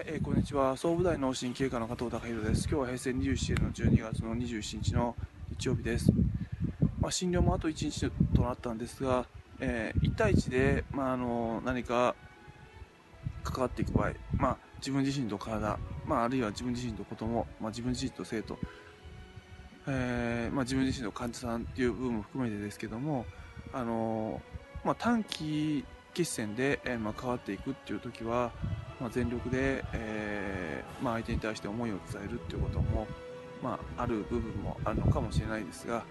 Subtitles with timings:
[0.00, 0.78] はい、えー、こんにちは。
[0.78, 2.66] 総武大脳神経科の加藤孝弘です。
[2.66, 5.14] 今日は平成27年の12月の27日の
[5.58, 6.10] 日曜日です。
[6.98, 9.26] まあ、診療もあと1日となったんですが、
[9.60, 12.14] えー、1対1で、まあ、あの何か
[13.44, 18.56] 関わっていく場合、まあ、自分自身と体、まあ、あるいは自分自身と子供、まあ、自分自身と生徒、
[19.86, 23.26] えー、まあ、自分自身の患者さんっていう部分も含めてですけども、
[23.74, 24.40] あの
[24.82, 28.50] まあ、短期決戦で、えーまあ、変わっていくっていう時は、
[29.00, 33.06] まあ、全力で、えーまあ、相手に対して思いを伝えるっていうことも、
[33.62, 36.04] まあ、ある部分もあるのかもしれないですが、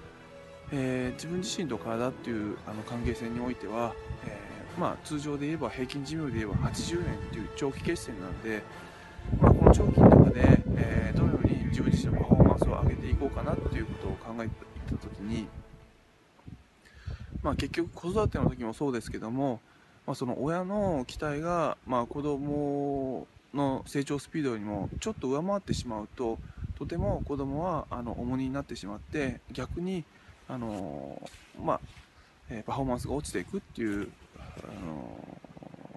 [0.71, 3.93] えー、自分自身と体っていうあの関係性においては、
[4.25, 8.63] えーまあ、通常で言えば平均寿命で言えば80年っていう長期決戦なので、
[9.39, 14.51] まあ、この長期の中で、えー、どのように自分自身のパフォーマンスを上げていこうかなっていうことを考えていっ
[14.85, 15.47] た時に、
[17.43, 19.59] まあ、結局子育ての時もそうですけども
[20.05, 26.37] まあ、その親の期待が、まあ、子供の成長スピードよりもちょっと上回ってしまうと
[26.77, 30.03] とても子供はあの重荷になってしまって逆に
[30.47, 31.21] あの、
[31.63, 31.79] まあ
[32.49, 35.39] えパフォーマンスが落ちていくっていうあの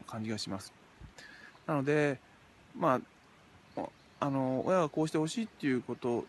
[0.07, 0.73] 感じがします。
[1.67, 2.19] なので、
[2.77, 3.01] ま
[3.77, 3.83] あ、
[4.21, 6.27] あの親がこうしてほしいっていうこと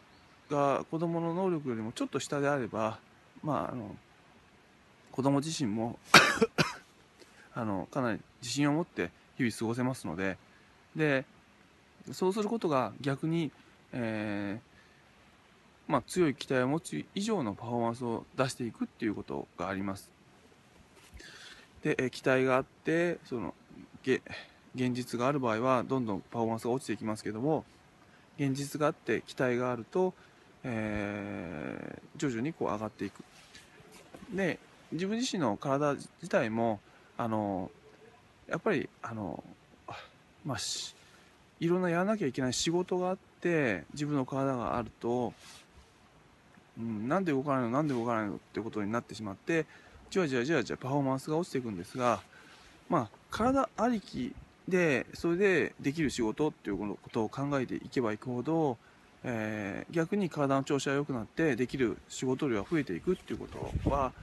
[0.50, 3.00] が子供の能力よりもちょっと下であれば、
[3.44, 3.96] まあ、あの
[5.12, 6.00] 子供自身も
[7.56, 10.38] あのかなり自信を持って日々過ごせますので
[10.96, 11.26] で
[12.12, 13.52] そうすることが逆に、
[13.94, 20.12] えー、まあ、強い期待を持つ以上のパフォーマンスを出していくっていうことがあります。
[21.82, 23.54] で、期待があってその
[24.04, 24.22] 現
[24.94, 27.64] 実がある場合はどんどんパフォーマンスが落ちていきますけども
[28.38, 30.14] 現実があって期待があると、
[30.64, 33.24] えー、徐々にこう上がっていく。
[34.34, 34.60] で
[34.92, 36.80] 自分自身の体自体も
[37.18, 37.70] あの
[38.48, 39.44] やっぱりあの
[40.46, 40.58] まあ
[41.60, 45.34] いろんなやらなきゃいけない仕事があって自分の体があると、
[46.78, 49.66] うん、なんで動かないのなんで動かないのってことになってしまって
[50.10, 52.22] じわじわじわじわパフォーマンスが落ちていくんですが
[52.90, 54.34] まあ体ありき
[54.68, 58.78] でそれでできる仕事っていうことを考えていけばいくほど、
[59.24, 63.48] えー、逆に体の調子が良くなってできる仕事量が増えていくっていうこ
[63.84, 64.14] とは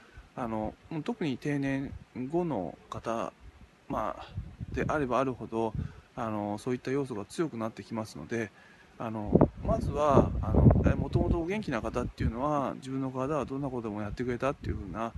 [0.40, 0.72] あの
[1.04, 1.92] 特に定年
[2.30, 3.30] 後の方、
[3.90, 4.26] まあ、
[4.74, 5.74] であればあるほど
[6.16, 8.50] あのそういった要素が強くなってきますので
[8.98, 10.30] あのまずは
[10.96, 15.12] もともとお元気な方っていうのは自分の体はどんなことでもやってくれたっていうふうな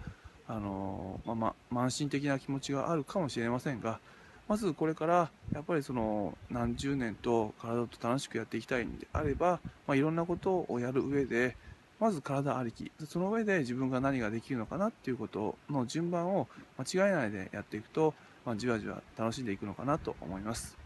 [0.49, 4.01] あの、まあま慢心的な気持ちがあるかもしれませんが
[4.49, 11.57] まずこれからやっぱりその何十年と体と楽しくやっていきたいんであれば、まあ、いろんなことをやる上で
[12.03, 12.91] まず体ありき。
[13.07, 18.13] その上で自分が何ができるのかなっていうことの順番を間違えないでやっていくと、
[18.45, 20.77] まあ、じわじわ楽しんでいくのかなと思います、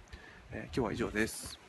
[0.53, 1.66] えー、今日は以上です。